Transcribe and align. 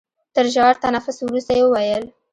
تر 0.35 0.45
ژور 0.53 0.73
تنفس 0.83 1.17
وروسته 1.23 1.51
يې 1.57 1.63
وويل. 1.65 2.03